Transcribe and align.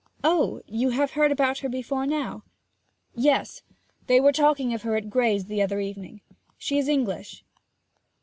'Oh, 0.23 0.63
you 0.65 0.89
have 0.89 1.11
heard 1.11 1.31
about 1.31 1.59
her 1.59 1.69
before 1.69 2.07
now?' 2.07 2.41
'Yes; 3.13 3.61
they 4.07 4.19
were 4.19 4.31
talking 4.31 4.73
of 4.73 4.81
her 4.81 4.95
at 4.95 5.11
Grey's 5.11 5.45
the 5.45 5.61
other 5.61 5.79
evening. 5.79 6.21
She 6.57 6.79
is 6.79 6.87
English.' 6.87 7.43